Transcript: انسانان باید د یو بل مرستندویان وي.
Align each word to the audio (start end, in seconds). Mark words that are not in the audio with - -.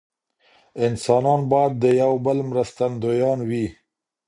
انسانان 0.85 1.41
باید 1.51 1.73
د 1.83 1.85
یو 2.01 2.13
بل 2.25 2.37
مرستندویان 2.49 3.39
وي. 3.49 3.67